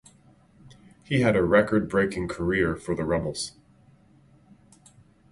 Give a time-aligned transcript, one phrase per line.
[1.03, 3.51] He had a record-breaking career for the Rebels.